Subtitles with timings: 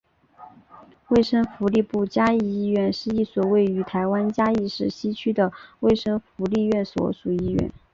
[1.09, 7.69] 卫生福利部嘉义医院是一所位于台湾嘉义市西区的卫生福利部所属医院。